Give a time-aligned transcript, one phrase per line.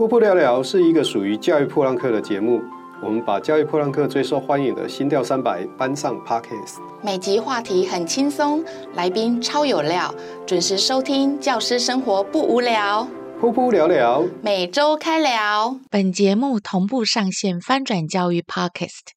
[0.00, 2.62] 噗噗聊聊是一个属于教育破浪客的节目，
[3.02, 6.78] 我们把教育破浪客最受欢迎的心跳三百搬上 Podcast。
[7.02, 10.14] 每集话题很轻松，来宾超有料，
[10.46, 13.06] 准时收听，教师生活不无聊。
[13.42, 15.76] 噗噗聊聊，每周开聊。
[15.90, 19.10] 本节目同步上线翻转教育 Podcast。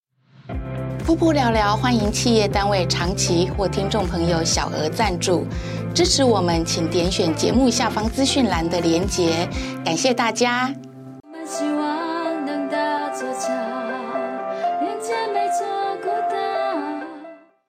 [1.08, 5.46] 噗噗聊聊，欢迎企业单位长期或听众朋友小额赞助
[5.94, 9.48] 支持我们，请点选节目下方资讯栏的连结，
[9.86, 10.74] 感谢大家。
[11.46, 13.48] 希望能搭座桥，
[14.82, 17.06] 连接每座孤岛。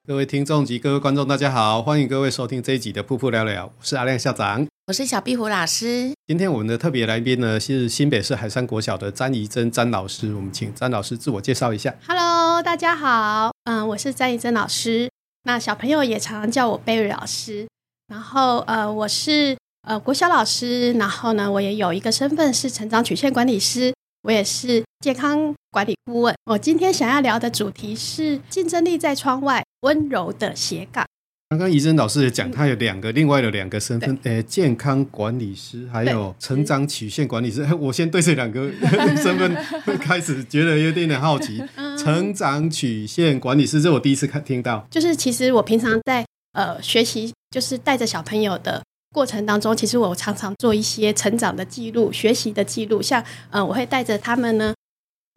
[0.09, 4.67] 各位听众及各位观众，大家好，欢迎各位收听这一集的噗噗聊聊，我是阿亮校长。
[4.87, 6.15] 我是小壁虎老师。
[6.27, 10.35] 今天我们的特别来宾呢是新北市海山国小的詹怡珍詹老师。
[10.35, 11.95] 我们请詹老师自我介绍一下。
[12.09, 15.11] Hello，大家好，嗯，我是詹怡珍老师。
[15.43, 17.67] 那小朋友也常常叫我 Berry 老师。
[18.09, 19.57] 然后呃，我是
[19.89, 20.93] 呃国小老师。
[20.93, 26.35] 然后呢，我也有一个身份是成长曲线管理师，我也是健康管理顾问。
[26.45, 31.05] 我今天想要聊的主题是竞争力在窗外，温柔的斜杠。
[31.51, 37.65] 刚刚怡珍老师也讲，他有两个，另外的两个身份，呃，健康管理师，还有成长曲线管理师。
[37.79, 38.73] 我先对这两个
[39.23, 39.55] 身份
[39.99, 41.63] 开始觉得有点点好奇。
[41.97, 44.85] 成长曲线管理师，这我第一次看听到。
[44.91, 48.83] 就是其实我平常在呃学习，就是带着小朋友的
[49.15, 53.01] 过程当中，其实我常常做一些成长的记录、学习的记录。
[53.01, 54.75] 像呃，我会带着他们呢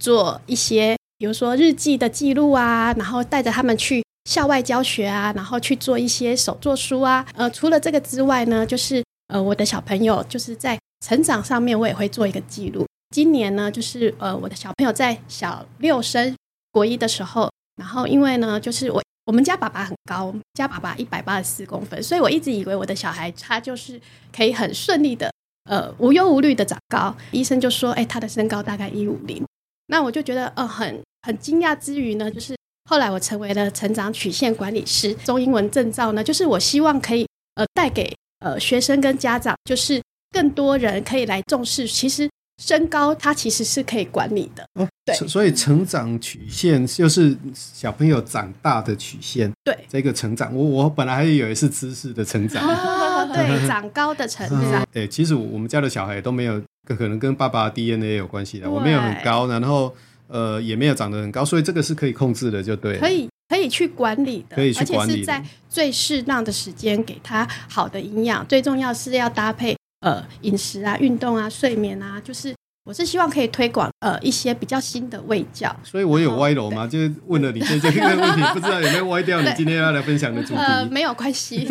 [0.04, 4.04] 做一些，比如说日记的记录啊，然后带着他们去。
[4.28, 7.26] 校外教学啊，然后去做一些手作书啊。
[7.34, 12.86] 呃，除了这个之外呢，就是呃，我的小朋友就是在成长上面，我也会做一个记录。
[13.16, 16.36] 今年呢，就是呃，我的小朋友在小六升
[16.73, 24.00] 国一的时候，然后因为呢，就是我我们家爸爸很高，我们家爸爸一百八十四公分，所以我一直以为我的小孩他就是
[24.33, 25.30] 可以很顺利的
[25.70, 27.14] 呃无忧无虑的长高。
[27.31, 29.45] 医生就说，哎，他的身高大概一五零。
[29.88, 32.55] 那我就觉得呃很很惊讶之余呢，就是。
[32.89, 40.02] 后来我成为了成长曲线管理师，中英文证照呢，就是我希望可以呃带给呃学生跟家长，就是
[40.32, 42.30] 更多人可以来重视，其实
[42.64, 44.65] 身高它其实是可以管理的。
[45.08, 49.50] 对，所以成长曲线就是小朋友长大的曲线。
[49.64, 52.62] 对，这个成长，我我本来还以为是知识的成长。
[52.68, 54.86] 哦， 对，长高的成长。
[54.92, 58.70] 对，其实我们家的小孩都没有，可能跟爸爸 DNA 有关系的。
[58.70, 59.95] 我没有很高，然后。
[60.30, 63.00] 呃，也没有长得很高，所以这个是可以控制的，就对。
[63.00, 68.45] 可以可以去管理的，可以去管理，而且是在最适当的时间给他好的营养。
[68.45, 72.54] 最重要是要搭配呃饮食啊、运动啊、睡眠啊，就是。
[72.87, 76.87] 我是希望可以推广呃一些比较新的味教，所以我有歪楼吗？
[76.87, 80.55] 就是问了你这这个问题，不知道有没有歪掉你今天要来分享的主题？
[80.64, 81.67] 呃，没有关系。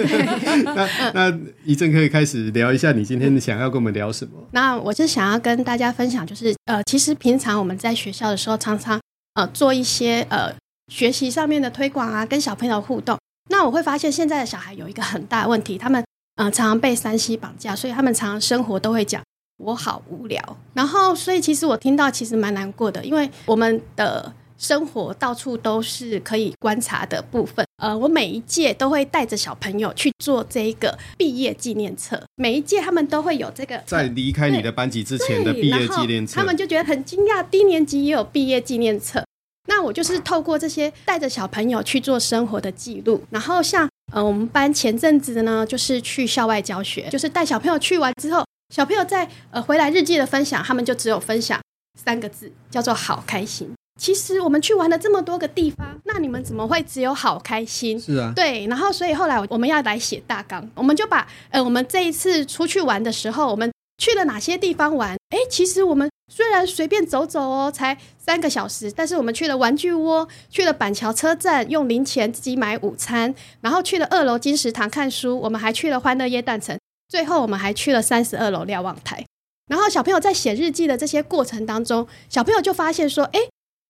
[0.64, 4.32] 那那一正可以开始聊一下，你今天想要跟我们聊什么？
[4.50, 9.00] 那我就想要跟大家分享，就是呃，其实平常我们在学校的时候，常常
[9.36, 10.52] 呃做一些呃
[10.92, 13.16] 学习上面的推广啊，跟小朋友互动。
[13.48, 19.22] 那我会发现现在的小孩有一个很大的问题，他们呃常常被 3C 绑架，所以他们常常生活都会讲。
[19.58, 20.40] 我好无聊，
[20.74, 27.64] 然后所以其实我听到其实蛮难过的，因为我们的生活到处都是可以观察的部分。
[27.78, 39.22] 呃，我每一届都会带着小朋友去做这个毕业纪念册，每一届他们都会有这个在离开你的班级之前的毕业纪念册，他们就觉得很惊讶，低年级也有毕业纪念册。
[39.68, 48.45] 那我就是透过这些带着小朋友去做生活的记录，然后像呃我们班前阵子呢，就是去校外教学，就是带小朋友去完之后。
[48.74, 51.60] 小朋友在呃回来日记的分享，他们就只有分享
[51.98, 53.72] 三个字，叫做“好开心”。
[53.98, 57.98] 其实我们去玩了这么多个地方，那你们怎么会只有好开心？
[57.98, 58.66] 是啊，对。
[58.66, 65.16] 然后所以后来我们要来写大纲，我们就把呃我们这一次出去玩的时候，我们去了哪些地方玩？
[65.30, 76.76] 哎，其实我们虽然随便走走哦，才三个小时，但是我们去了玩具窝，去了板桥车站用零钱自己买午餐，然后去了二楼金石堂看书，我们还去了欢乐耶诞城。
[77.08, 79.24] 最后，我们还去了三十二楼瞭望台。
[79.68, 83.40] 然后，小朋友在写日记的这些过程当中，小朋友就发现说：“哎，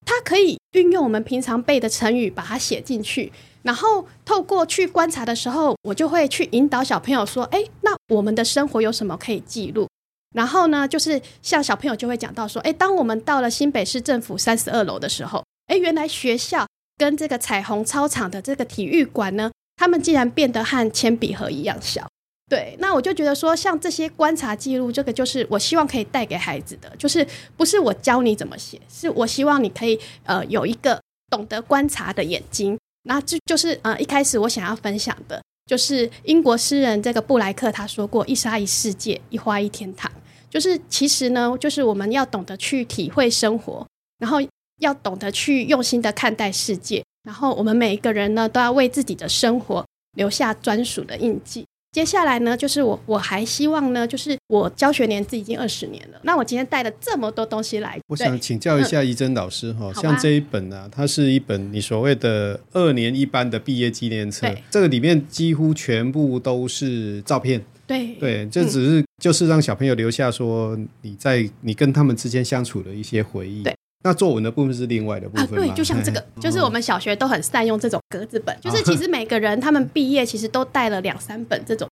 [0.07, 3.33] 他可以运用我们平常背的成语，把它写进去。
[3.63, 9.87] 然后，透过去观察的时候，我就会去引导小朋友说：‘哎，那我们的生活有什么可以记录？’
[10.35, 16.67] 然后呢，就是像小朋友就会讲到说：‘哎，当我们到了新北市政府三十二楼的时候，哎，原来学校
[16.97, 22.07] 跟这个彩虹操场的这个体育馆呢，他们竟然变得和铅笔盒一样小。’
[22.49, 27.27] 对，那我就觉得说，像这些观察记录，这个就是我希望可以带给孩子的，就是
[27.57, 32.79] 不是我教你怎么写，是我希望你可以呃有一个懂得观察的眼睛。
[33.03, 40.11] 那这就是呃一开始我想要分享的，就是英国诗人这个布莱克他说过：“一沙一世界，一花一天堂。”
[40.49, 43.85] 就是其实呢，就是我们要懂得去体会生活，
[44.19, 44.39] 然后
[44.79, 49.85] 要懂得去用心的看待世界，然后我们每一个人呢，都要为自己的生活
[50.17, 51.67] 留下专属的印记。
[51.97, 56.21] 接下来呢，就是我我还希望呢，就是我教学年资已经二十年了。
[56.25, 67.65] 那我今天带了这么多东西来，我想请教一下怡珍老师哈，嗯、像这一本呢、啊，它是一本你所谓的二年一班的毕业纪念册，这个里面几乎全部都是照片。
[67.87, 73.63] 对对，这只是就是让小朋友留下说你在你跟他们之间相处的一些回忆。
[73.63, 73.75] 对。
[74.07, 81.89] 那作文的部分是另外的部分、啊、对，就像这个， 就是我们小学都很善用这种格子本，哦、就是其实每个人他们毕业其实都带了两三本这种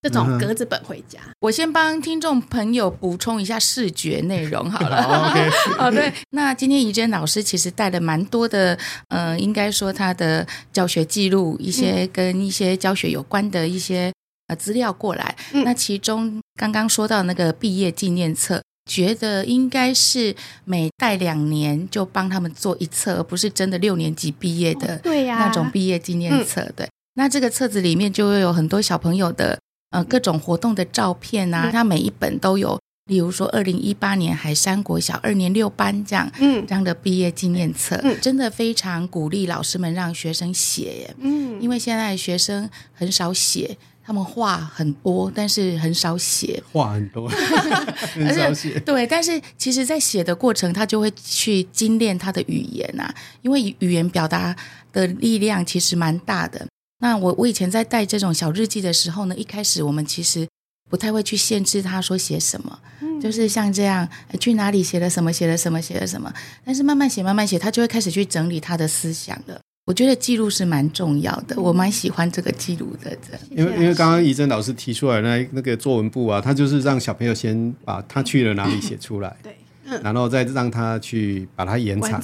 [0.00, 1.18] 这种格子本回家。
[1.40, 5.04] 我先帮听众朋友补充一下视觉内容好了。
[5.04, 8.78] 哦 OK， 哦对，那今天怡珍老师其实带了蛮多的，
[9.08, 14.10] 呃，应该说他的教学记录，一些跟一些教学有关的一些
[14.46, 15.36] 呃资料过来。
[15.52, 18.62] 嗯、那其中刚刚说到那个毕业纪念册。
[18.86, 20.34] 觉得应该是
[20.64, 26.68] 每带两年就帮他们做一册，而不是真的六年级毕业的那种毕业纪念册。
[26.74, 29.58] 对，那这个册子里面就会有很多小朋友的
[29.90, 43.76] 呃各种活动的照片啊，它每一本都有，例如说二零一八年海山国小二年六班这样，嗯，这样的毕业纪念册，真的非常鼓励老师们让学生写耶，嗯，因为现在学生很少写。
[44.10, 46.60] 他们话很多，但是很少写。
[46.72, 47.28] 话很多，
[48.12, 48.76] 很少写。
[48.80, 54.56] 对，但是其实，在写的过程，他就会去精炼他的语言啊，因为语言表达
[54.92, 56.66] 的力量其实蛮大的。
[56.98, 60.44] 那我我以前在带这种小日记的时候呢，一开始我们其实
[60.90, 64.08] 不太会去限制他说写什么，嗯、就是像这样
[64.40, 66.34] 去哪里写了什么，写了什么，写了什么。
[66.64, 69.60] 但是慢慢写，慢慢写，他就会开始去整理他的思想的。
[69.90, 73.10] 我觉得记录是蛮重要的，我蛮喜欢这个记录的。
[73.28, 79.52] 这因为因为刚刚怡珍老师提出来那那个作文部啊，他就是让小朋友先把他去了哪里写出来，对，
[80.00, 82.22] 然后再让他去把它延长、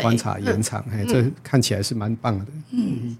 [0.00, 2.46] 观察、延长，哎，这看起来是蛮棒的。
[2.70, 3.16] 嗯，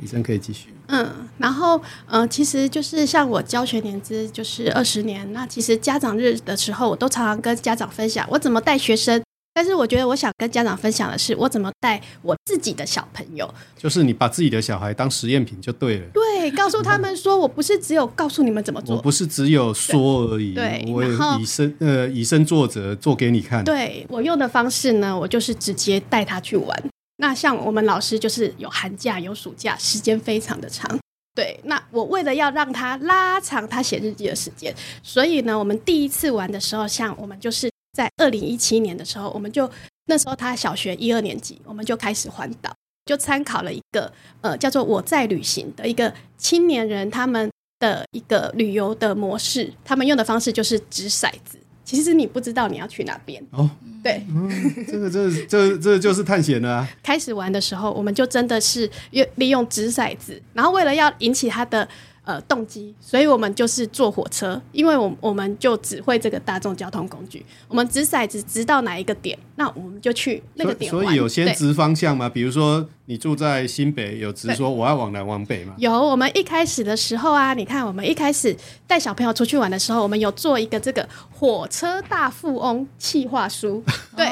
[0.00, 0.68] 怡珍可以继续。
[0.86, 1.76] 嗯，然后
[2.06, 9.20] 嗯、呃，其实就是像我教学年资就是二十年，那其实家长日的时候，我都常常跟家长分享我怎么带学生。
[9.58, 13.52] 但是我觉得，我想跟家长分享的是，我怎么带我自己的小朋友。
[13.76, 16.06] 就是你把自己的小孩当实验品就对了。
[16.14, 20.54] 对，告诉他们说，我不是只有告诉你们怎么做，我不是只有说而已。
[20.54, 21.04] 对，我
[21.40, 23.64] 以身呃以身作则，做给你看。
[23.64, 26.90] 对，我用的方式呢，我就是直接带他去玩。
[27.16, 30.88] 那像我们老师就是有寒假有暑假，时间非常的长。
[31.34, 34.72] 对，那我为了要让他拉长他写日记的时间，
[35.02, 37.68] 所以呢，我们第一次玩的时候，像我们就是。
[37.92, 39.70] 在二零一七年的时候，我们就
[40.06, 42.72] 那时候他小学一二年级，我们就开始环岛，
[43.06, 47.50] 就参考了一个呃叫做“我在旅行”的一个青年人他们
[47.80, 51.58] 的一个旅游的模式，他们用的方式就是掷骰子。
[51.84, 53.68] 其实你不知道你要去哪边哦，
[54.04, 54.50] 对，嗯、
[54.86, 56.88] 这个这这这就是探险了、啊。
[57.02, 61.88] 开始玩的时候，我们就真的是用利用掷骰子，然后为了要引起他的。
[62.28, 70.90] 呃，动机，所以我们就是坐火车，因为我我们就只会这个大众交通工具，我们掷骰子掷到哪一个点，那我们就去那个点。
[70.90, 72.28] 所以有先掷方向吗？
[72.28, 75.72] 比如说你住在新北，有掷说我要往南往北吗？
[75.78, 78.54] 有，我们一开始的时候啊，你看我们一开始
[78.86, 83.82] 带小朋友出去玩的时候，我们有做一个这个火车大富翁企划书，
[84.14, 84.26] 对，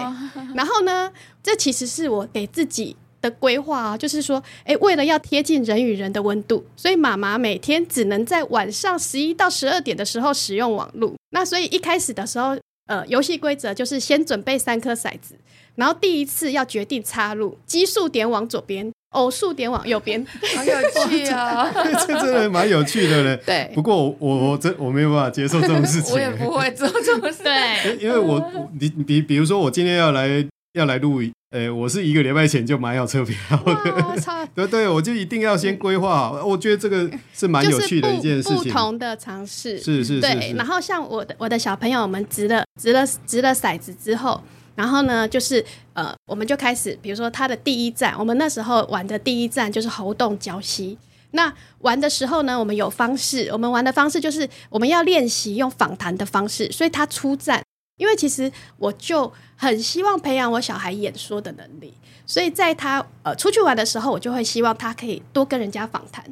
[0.55, 1.11] 然后呢，
[1.43, 2.95] 这其实是我给自己。
[3.29, 11.15] 的规划啊，就是说，诶，为了要贴近人与人的温度，所以妈妈每天只能在晚上十一到十二点的时候使用网络。
[11.31, 12.57] 那所以一开始的时候，
[12.87, 15.35] 呃，游戏规则就是先准备三颗骰子，
[15.75, 21.71] 然后第一次要决定插入奇数点往左边，偶数点往右边， 好有趣啊！
[22.07, 23.43] 这真的蛮有趣的嘞。
[23.45, 27.43] 对，不过我我真我没有办法接受这种事情，我也不会做这种事。
[27.45, 31.21] 对，因为我你比比如说我今天要来要来录。
[31.57, 33.35] 哎，我是一个礼拜前就买好车票
[33.65, 36.45] 的， 对对，我就一定要先规划好。
[36.45, 40.21] 我觉得这个是蛮有趣的一件事情，不同的尝试，是是是。
[40.21, 44.39] 对，然后像我的我的小朋友，我们掷了掷了掷了骰子之后，
[44.75, 50.99] 然后呢，就是呃，我们就开始，比如说他的第一站，我们那时候玩的第一站就是猴洞礁溪。
[51.31, 57.63] 那玩的时候呢，我们有方式，我们玩的方式就是我们要练习用访谈的方式，所以他出站。
[57.97, 61.95] 因为其实我就很希望培养我小孩演说的能力，
[62.27, 66.25] 所以在他呃出去玩的时候，我就会希望他可以多跟人家访谈，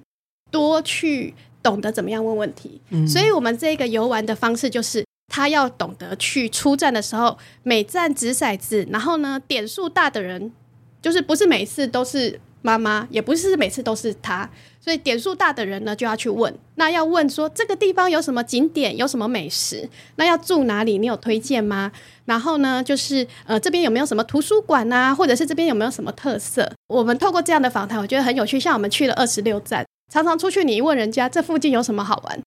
[0.51, 2.81] 多去懂得怎么样问问题。
[2.91, 10.53] 嗯、所以我们这个游玩的方式就是，他要懂得去出站的时候，每站掷骰子，然后呢点数大的人，
[11.01, 14.49] 就是不是每次都是妈妈，也不是每次都是他，
[14.81, 16.53] 所以点数大的人呢就要去问。
[16.77, 19.87] 那要问说这个地方有什么景点，有什么美食？
[20.17, 20.97] 那要住哪里？
[20.97, 21.93] 你有推荐吗？
[22.25, 26.73] 然后呢，就是呃这边有没有什么图书馆啊，或者是这边有没有什么特色？
[26.89, 28.59] 我们透过这样的访谈，我觉得很有趣。
[28.59, 32.41] 像我们去了二十六站，常常出去，你一问人家这附近有什么好玩，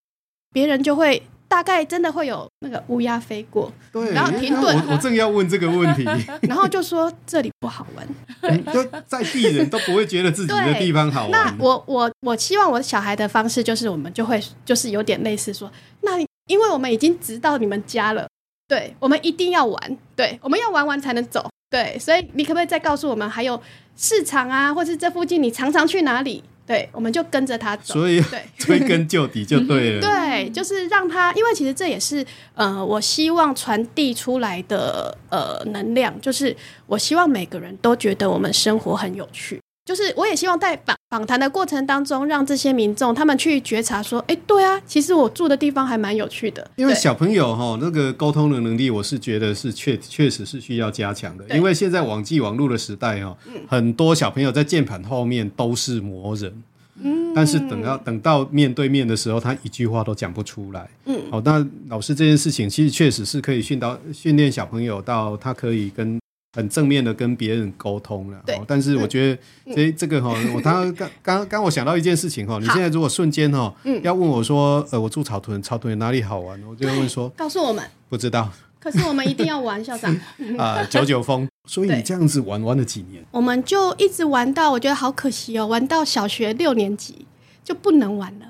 [0.52, 1.22] 别人就会。
[1.48, 4.76] 大概真的会有那个乌鸦飞过，对，然后停顿。
[4.88, 6.04] 我我正要问这个问题，
[6.48, 11.32] 然后就说这里不好玩，就在地人都不会觉得自己的地方好玩。
[11.32, 18.28] 那我我我希望我小孩的方式就是，我们就会就是有点类似说，那因为我们已经直到你们家了，
[18.68, 23.62] 对，我们一定要玩，对，我们要玩完才能走，对，所以你可不可以再告诉我们，还有
[23.96, 26.44] 市场啊，或是这附近你常常去哪里？
[26.68, 27.94] 对，我们就跟着他走。
[27.94, 30.02] 所以，对， 追根究底就对了。
[30.06, 36.56] 对，就是让他，因为其实这也是呃，我希望传递出来的呃能量，就是
[36.86, 39.60] 我希望每个人都觉得我们生活很有趣。
[39.88, 46.70] 就是我也希望在访访谈的过程当中，让这些民众他们去觉察说，哎，对啊，其实我住的地方还蛮有趣的。
[46.76, 51.46] 因为小朋友哈，那个沟通的能力，我是觉得是确确实是需要加强的。
[51.56, 53.38] 因为现在网际网络的时代哈，
[53.70, 56.64] 很多小朋友在键盘后面都是魔人，
[57.02, 66.20] 嗯，但是等到等到面对面的时候，他一句话都讲不出来，嗯，好，那老师这件事情其实确实是可以训导训练小朋友到他可以跟。
[66.58, 68.60] 很正面的跟别人沟通了，对。
[68.68, 69.40] 但是我觉得
[69.76, 73.72] 这这个哈， 我刚刚刚刚我想到一件事情哈，你现在如果瞬间哈，
[74.02, 76.60] 要问我说，呃，我住草屯，草屯哪里好玩？
[76.68, 78.52] 我就会问说， 告诉我们，不知道。
[78.80, 80.20] 可是我们一定要玩，校长
[80.58, 81.48] 啊，九九峰。
[81.68, 83.24] 所以你这样子玩玩了几年？
[83.30, 87.26] 我们就一直玩到，我觉得好可惜哦，玩到小学六年级
[87.64, 88.46] 就不能玩了。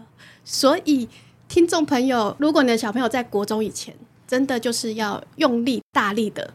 [0.45, 1.09] 所以
[1.49, 3.93] 听众朋友，如果你的小朋友在国中以前，
[4.27, 6.53] 真的就是要用力大力的。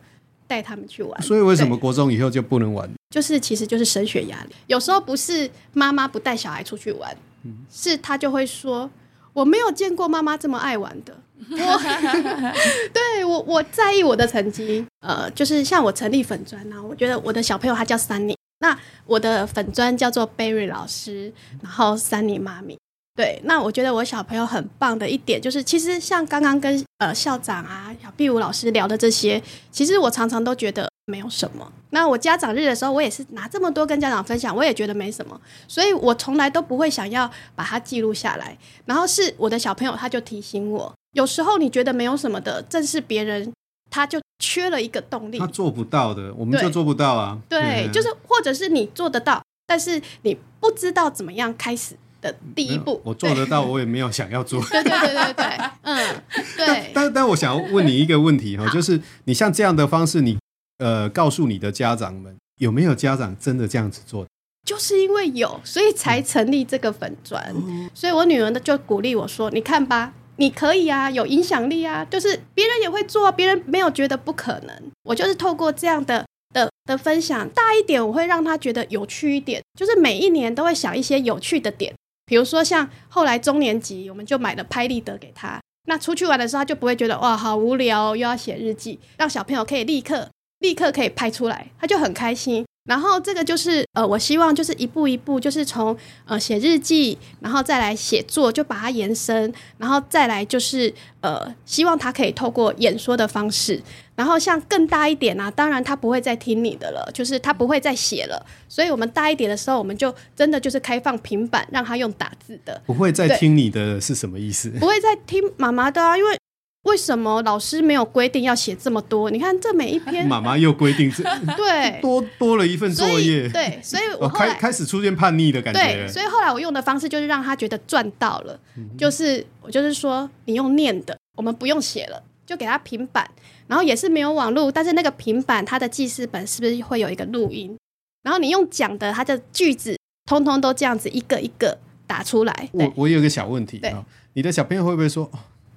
[0.53, 2.87] 带他们去玩，所以为什么国中以后就不能玩？
[3.09, 4.55] 就是其实就是升学压力。
[4.67, 8.91] 有时候不是妈妈不带小孩出去玩，嗯、是他就会说
[9.33, 11.17] 我没有见过妈妈这么爱玩的。
[11.51, 11.81] 我
[12.93, 21.33] 对我我在意我的成绩，呃，就是像我成立粉专呢，我觉得我的小朋友他叫 Sunny，那我的粉专叫做 Berry 老师，
[21.63, 22.79] 然后 Sunny 妈咪。
[23.15, 31.71] 对，那我觉得我小朋友很棒的一点就是，其实像刚刚跟呃校长啊、小壁如老师聊的这些，其实我常常都觉得没有什么。
[31.91, 35.39] 那我家长日的时候，我也是拿这么多跟家长分享，我也觉得没什么，
[35.69, 38.57] 所以我从来都不会想要把它记录下来。
[38.87, 43.53] 然后是我的小朋友，他就提醒我，有时候你觉得没有什么的，正是别人
[43.91, 47.39] 他就缺了一个动力，他做不到的，我们就做不到啊。
[47.47, 51.95] 对，对就是或者是你做得到，但是你不知道怎么样开始。
[52.23, 54.63] 的第一步，我做得到，我也没有想要做。
[54.71, 55.45] 对对对对对，
[55.83, 56.23] 嗯，
[56.57, 56.91] 对。
[56.95, 60.39] 但但我想要问你一个问题哈，就是你像这样的方式，你
[60.79, 64.25] 呃告诉你的家长们，有没有家长真的这样子做？
[64.65, 67.53] 就是因为有，所以才成立这个粉砖。
[67.53, 74.91] 嗯、所以我女儿呢就鼓励我说：“你看吧，你可以啊，有影响力啊，就是别人也会做，别人没有觉得不可能。
[75.03, 76.25] 我就是透过这样的
[76.55, 81.93] 的的分享，大一点，我会让他觉得有趣一点，就是每一年都会想一些有趣的点。”
[82.33, 85.61] 比如说，像后来中年级，我们就买了拍立得给他。
[85.87, 92.65] 那出去玩的时候，他就不会觉得哇好无聊，又要写日记，让小朋友可以立刻立刻可以拍出来，他就很开心。
[92.85, 95.97] 然后这个就是呃，我希望就是一步一步，就是从
[96.27, 103.81] 呃写日记，然后再来写作，就把它延伸，然后再来就是呃，希望他可以透过演说的方式，
[104.17, 108.45] 然后像更大一点啊，当然他不会再听你的了，就是他不会再写了。
[108.69, 112.83] 所以我们大一点的时候，我们就真的就是开放平板，让他用打字的。
[112.85, 114.69] 不会再听你的是什么意思？
[114.81, 116.37] 不会再听妈妈的啊，因为。
[116.83, 119.31] 为什么老师没有规定要写这么多？
[119.31, 121.23] 你看这每一篇，妈妈又规定这，
[121.57, 125.81] 对，多多了一份作业，对，所以我、哦、开开始出现叛逆的感觉。
[125.81, 133.31] 对，所以后来我用的方式就是让他觉得赚到了，嗯、就是我就是说你用念的，我们不用写了，就给他平板，
[133.69, 137.77] 然后也是没有网络，但是那个平板它的记事本是不是会有一个录音？
[138.25, 139.97] 然后你用讲的，它的句子
[140.27, 142.69] 通通都这样子一个一个打出来。
[142.73, 143.95] 我我有一个小问题啊，对
[144.33, 145.31] 你的小朋友会不会说？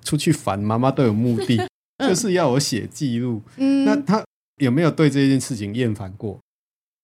[0.05, 1.57] 出去烦，妈妈都有目的，
[1.99, 3.41] 嗯、就是要我写记录。
[3.57, 4.23] 嗯，那他
[4.61, 6.39] 有没有对这件事情厌烦过？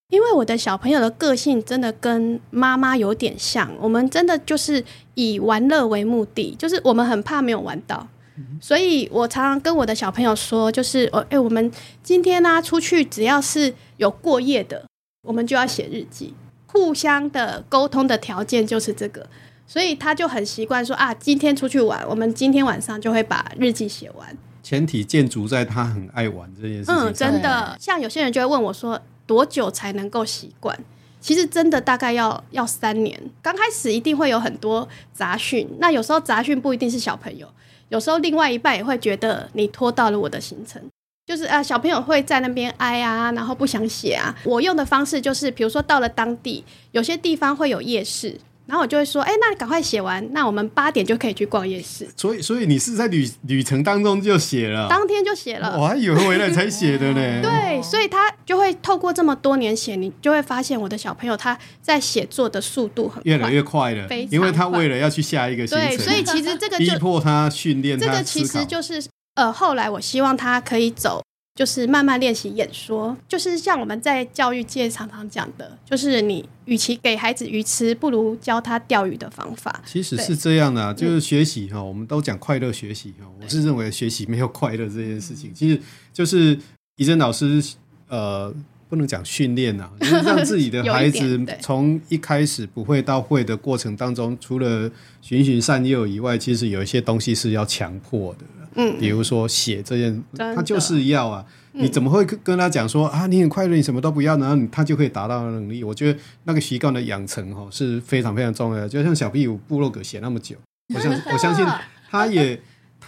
[0.10, 4.84] 因为我的小朋友的个性真的跟妈妈有点像，我们真的就是
[5.16, 11.72] 以玩乐为目的，就是我们很怕没有玩到，嗯、所以我常常跟我的小朋友说，就是哦，哎，我们
[12.04, 14.86] 今天呢、啊、出去，只要是有过夜的，
[15.28, 16.34] 我们就要写日记，
[16.68, 19.26] 互相的沟通的条件就是这个。
[19.68, 24.38] 所以他就很习惯说啊，今天出去玩，我们今天晚上就会把日记写完。
[24.62, 26.96] 前提建筑在他很爱玩这件事情。
[26.96, 30.78] 嗯，真的，像有些人就会问我说，多久才能够习惯？
[31.20, 33.20] 其实真的大概要要三年。
[33.42, 37.48] 刚开始一定会有很多杂讯，那有时候杂讯不一定是小朋友，
[37.90, 40.82] 有时候另外一半也会觉得你拖到了我的行程。
[41.26, 44.36] 就是啊，小朋友会在那边哀啊，然后不想写啊。
[44.44, 48.38] 我用的方式就是，比如说到了当地，有些地方会有夜市。
[48.72, 52.08] 然后我就会说，哎，那你赶快写完，那我们八点就可以去逛夜市。
[52.16, 55.78] 所以，所以你是在旅旅程当中就写了，当天就写了。
[55.78, 57.16] 我还以为回来才写的呢。
[57.44, 68.06] 对，所以他就会透过这么多年写，你就会发现我的小朋友他在写作的速度很越来越快了，因为他为了要去下一个行程，对，所以其实这个就逼迫他训练他。
[68.06, 69.04] 这个其实就是
[69.36, 71.22] 呃，后来我希望他可以走。
[71.54, 79.82] 就是慢慢练习演说，就是像我们在教育界常常讲的，就是你与其给孩子鱼吃，不如教他钓鱼的方法。
[79.86, 85.80] 其实是这样的啊，就是学习哈，我们都讲快乐学习哈，我是认为学习没有快乐这件事情， 其实
[86.14, 86.58] 就是
[86.96, 87.62] 怡珍老师
[88.08, 88.54] 呃，
[88.88, 94.90] 不能讲训练呐，就是让自己的 孩子从一开始不会到会的过程当中，除了
[95.22, 98.46] 循循善诱以外，其实有一些东西是要强迫的。
[98.76, 105.84] 嗯，比如说写这件，他就是要啊，你怎么会跟他讲说啊，你很快乐，你什么都不要，然后你他就可以达到能力？
[105.84, 108.90] 我觉得那个习惯的养成哈是非常非常重要的。
[108.90, 110.56] 就像小 B 有部落格写那么久，
[110.94, 111.66] 我相我相信
[112.10, 112.60] 他也。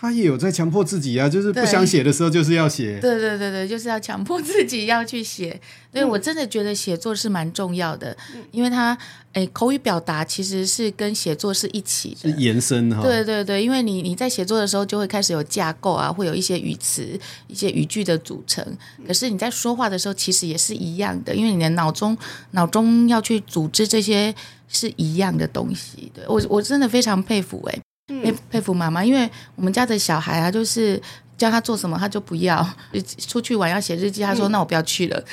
[0.04, 3.00] 他也有在强迫自己啊，就是不想写的时候就是要写。
[3.00, 5.58] 对对对对，就是要强迫自己要去写。
[5.94, 8.98] 对、嗯、我真的觉得写作是蛮重要的，嗯、因为他
[9.32, 13.02] 诶口语表达其实是跟写作是一起的，是延伸哈。
[13.02, 17.18] 对对对，因为你你在写作的时候就会开始有架构啊，会有一些语词、
[17.48, 18.62] 一些语句的组成。
[19.08, 22.18] 可是你在说话的时候其实也是一样的，因为你的脑中
[22.52, 24.36] 脑中要去组织这些
[24.68, 26.12] 是一样的东西。
[26.14, 27.80] 对我我真的非常佩服诶。
[28.08, 31.02] 佩佩服妈妈，因为我们家的小孩啊，就是
[31.38, 32.68] 叫他做什么他就不要。
[33.18, 35.24] 出去玩要写日记，他说：“那我不要去了。”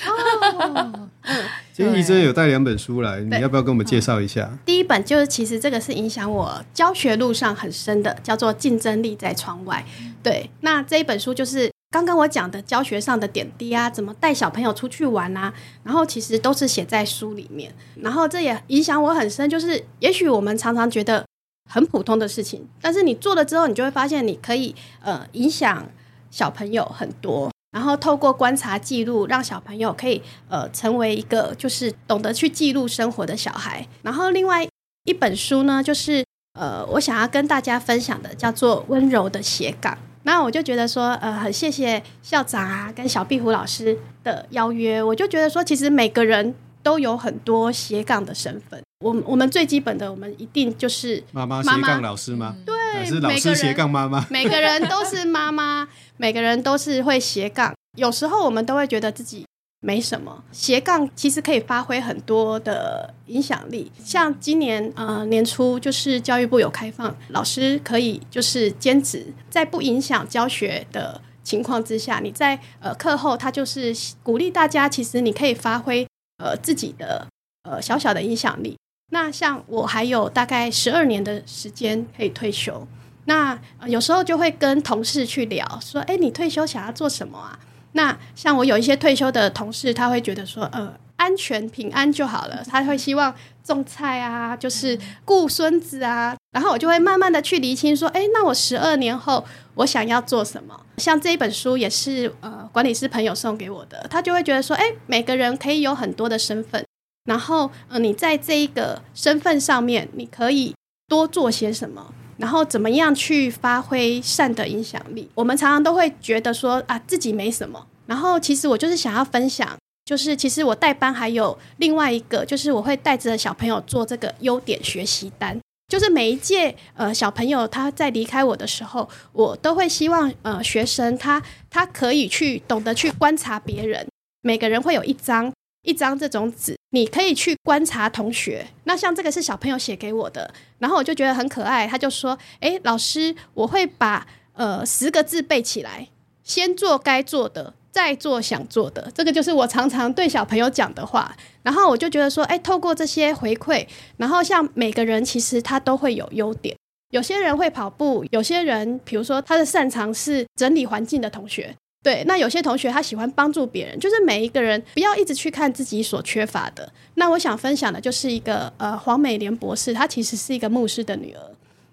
[1.73, 4.49] 今天怡珍有带两本书来，你要不要跟我们介绍一下？
[4.65, 9.85] 第一本就是其实这个是影响我教学路上很深的，叫做《竞争力在窗外》。
[10.23, 17.75] 对，那这一本书就是刚刚我讲的教学上的点滴啊，怎么带小朋友出去玩啊，然后其实都是写在书里面。
[17.97, 21.25] 然后这也影响我很深，就是也许我们常常觉得。
[21.73, 25.87] 很普通的事情，但是你做了之后，你就会发现你可以呃影响
[26.29, 33.87] 小朋友很多，然后透过观察记录，让小朋友可以呃成为一个就是懂得去记录生活的小孩。
[34.03, 34.67] 然后另外
[35.05, 36.25] 一本书呢，就是
[36.59, 39.95] 呃我想要跟大家分享的，叫做《温柔的斜杠》。
[40.25, 48.83] 那我就觉得说，呃，很谢谢校长啊跟小壁虎老师的邀约，我就觉得说，其实每个人都有很多斜杠的身份。
[49.01, 52.55] 我我们最基本的，我们一定就是妈妈斜杠老师吗？
[52.67, 54.27] 对，是老师斜杠妈妈。
[54.29, 57.75] 每个人都是妈妈， 每个人都是会斜杠。
[57.97, 59.47] 有时候我们都会觉得自己
[59.81, 63.91] 没什么，斜杠其实可以发挥很多的影响力。
[64.05, 77.27] 像今年呃年初，就是教育部有开放，老师可以就是兼职，在不影响教学的情况之下，你在呃课后，他就是鼓励大家，其实你可以发挥呃自己的
[77.63, 78.77] 呃小小的影响力。
[79.11, 82.87] 那像我还有大概十二年的时间可以退休，
[83.25, 87.59] 那有时候就会跟同事去聊，说：“诶，你退休想要做什么啊？”
[87.93, 96.37] 那像我有一些退休的同事，他会觉得说：“呃，安全平安就好了。”他会希望种菜啊，就是顾孙子啊。
[96.53, 99.45] 然后我就会慢慢的去厘清说：“诶，那我十二年后
[99.75, 106.85] 我想要做什么？”像这一本书也是呃管理师朋友送给我的，他就会觉得说：“诶，每个人可以有很多的身份。”
[107.25, 110.75] 然后，呃，你在这一个身份上面，你可以
[111.07, 112.13] 多做些什么？
[112.39, 115.29] 然后怎么样去发挥善的影响力？
[115.35, 117.87] 我们常常都会觉得说啊，自己没什么。
[118.07, 125.59] 然后，其实我就是想要分享，就是其实我带班还有另外一个，就是我会带着小朋友做这个优点学习单。
[125.89, 134.07] 就是每一届呃小朋友他在离开我的时候，我都会希望呃学生他他可以去懂得去观察别人。
[134.41, 135.53] 每个人会有一张。
[135.83, 138.67] 一张这种纸，你可以去观察同学。
[138.85, 141.87] 那像这个是小朋友写给我的，然后我就觉得很可爱。
[141.87, 146.09] 他就说：“诶，老师，我会把呃十个字背起来，
[146.45, 151.35] 先做该做的，再做想做的。”这个就是我常常对小朋友讲的话。
[151.63, 156.77] 然后我就觉得说：“诶，透过这些回馈，然后像每个人其实他都会有优点。
[157.11, 166.91] 有些人会跑步，有些人比如说他的擅长是整理环境的同学。”对，那有些同学他喜欢帮助别人，就是每一个人不要一直去看自己所缺乏的。
[167.17, 171.41] 那我想分享的就是一个呃黄美莲博士，她其实是一个牧师的女儿，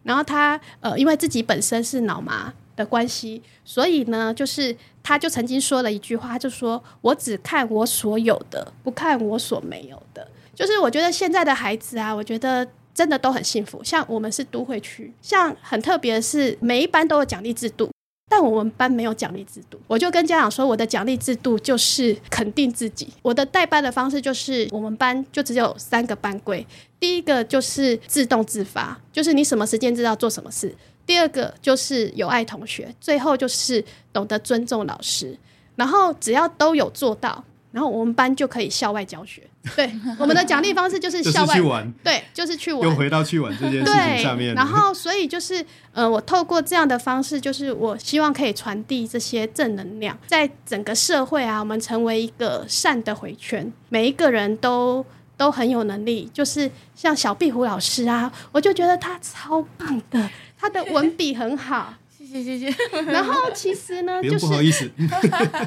[0.03, 10.25] 然后她呃因为自己本身是脑麻的关系，所以呢就是她就曾经说了一句话，就说我只看我所有的，不看我所没有的。
[10.55, 13.83] 就是我觉得现在的孩子啊，我觉得真的都很幸福。
[13.83, 17.89] 像我们是都会区，像很特别的是，每一班都有奖励制度。
[18.29, 23.07] 但我们班没有奖励制度，我就跟家长说，我的奖励制度就是肯定自己。
[23.21, 26.65] 我的带班的方式就是，我们班就只有三个班规，
[26.99, 30.69] 第一个就是自动自发，就是你什么时间知道做什么事；
[31.05, 35.37] 第二个就是有爱同学；最后就是懂得尊重老师。
[35.75, 37.43] 然后只要都有做到。
[37.69, 39.43] 然后我们班就可以校外教学，
[39.75, 44.53] 对，我们的奖励方式就是校外是去玩，对，就是去玩，又回到去玩这件事情上面。
[44.55, 56.29] 然后所以就是，呃，我透过这样的方式，就是我希望可以传递这些正能量，在整个社会啊，我们成为一个善的回圈，每一个人都都很有能力。
[56.33, 61.93] 就是像小壁虎老师啊，我就觉得他超棒的，他的文笔很好。
[62.17, 62.75] 谢 谢谢谢。
[63.07, 64.89] 然后其实呢，就是不好意思，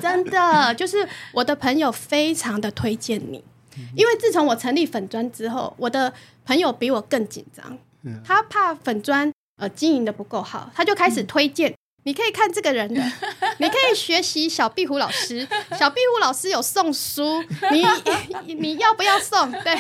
[0.03, 3.43] 真的就是我的朋友非常的推荐你，
[3.97, 6.13] 因为自从我成立粉砖之后，我的
[6.45, 7.79] 朋友比我更紧张，
[8.25, 11.75] 他怕粉砖呃经营的不够好，他就开始推荐。
[12.05, 13.03] 你可以看这个人的，
[13.61, 15.47] 你可以学习小壁虎老师。
[15.79, 17.85] 小壁虎老师有送书，你
[18.55, 19.53] 你要不要送？
[19.53, 19.77] 对。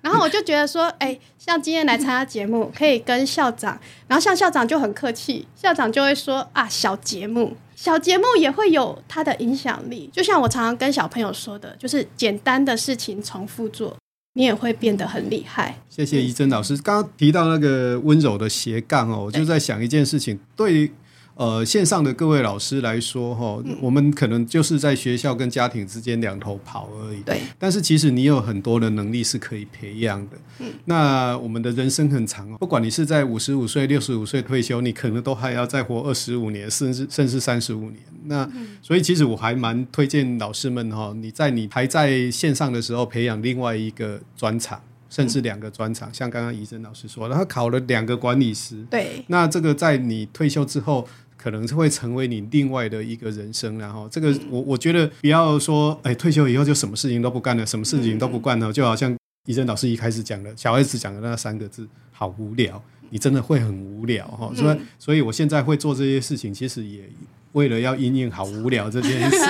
[0.00, 10.10] 然后我就觉得说，哎、欸，像今天来参加节目，可以跟校长，然后像校长就很客气，校长就会说啊，小节目，小节目也会有它的影响力。
[10.12, 13.96] 就像我常常跟小朋友说的，就是简单的事情重复做，
[14.34, 15.80] 你也会变得很厉害。
[15.88, 20.90] 谢谢怡珍老师，刚刚提到那个温柔的斜杠哦，我就在想一件事情，对。
[21.40, 27.22] 呃，线上的各位老师来说，哈，我们可能就是在学校跟家庭之间两头跑而已。
[27.22, 27.40] 对。
[27.58, 30.36] 但是其实你有很多的能力是可以培养的。
[30.58, 30.66] 嗯。
[30.84, 37.96] 那我们的人生很长哦，不管你是在五十五岁、六十五岁退休，你可能都还要再活二十五年，甚至甚至三十五年。
[38.24, 38.46] 那
[38.82, 46.12] 所以其实我还蛮推荐老师们哈，你在你还在线上的时候，培养另外一个专长，甚至两个专长。
[46.12, 48.84] 像刚刚怡珍老师说，然后考了两个管理师。
[48.90, 49.24] 对。
[49.28, 51.08] 那这个在你退休之后。
[51.40, 64.52] 可能是会成为你另外的一个人生，然后这个我我觉得不要说，哎，退休以后就什么事情都不干了，什么事情都不干了，就好像怡珍老师一开始讲的，小孩子讲的那三个字，好无聊，你真的会很无聊哈。
[64.54, 67.08] 所以，所以我现在会做这些事情，其实也
[67.52, 69.40] 为了要因应好无聊这件事情。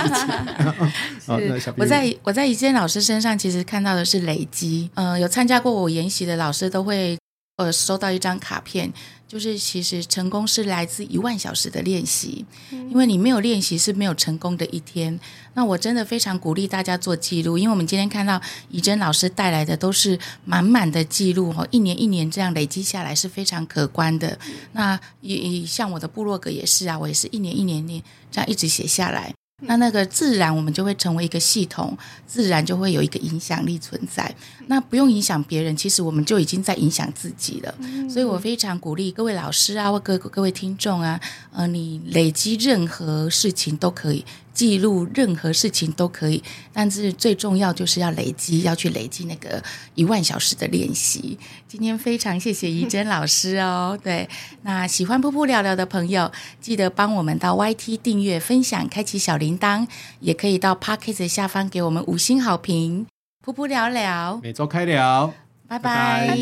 [1.58, 7.18] 是，我在我在怡珍老师身上其实看到的是累积，嗯、呃，有参加过我研习的老师都会
[7.60, 8.92] 呃收到一张卡片。
[9.30, 15.20] 就是其实成功是来自一万小时的练习，因为你没有练习是没有成功的一天。
[15.54, 24.36] 那我真的非常鼓励大家做记录，因为我们今天看到怡珍老师带来的都是满满的记录哦，一年一年这样累积下来是非常可观的。
[24.72, 29.32] 那也像我的部落格也是啊，我也是一年一年年这样一直写下来。
[29.62, 31.96] 那那个自然，我们就会成为一个系统，
[32.26, 34.34] 自然就会有一个影响力存在。
[34.66, 37.74] 那不用影响别人，其实我们就已经在影响自己了。
[38.08, 41.20] 所以我非常鼓励各位老师啊，或各各位听众啊，
[41.52, 44.24] 呃，你累积任何事情都可以。
[44.60, 51.38] 记录任何事情都可以，但是最重要就是要累积，要去累积那个一万小时的练习。
[51.66, 54.28] 今天非常谢谢怡珍老师哦，对，
[54.60, 59.86] 那喜欢噗噗聊聊的朋友，记得帮我们到 YT 订阅、分享、开启小铃铛，
[60.20, 63.06] 也可以到 Podcast 下方给我们五星好评。
[63.42, 65.32] 噗噗聊聊，每周开聊，
[65.66, 66.36] 拜拜，拜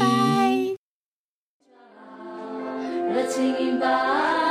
[3.81, 4.48] 拜。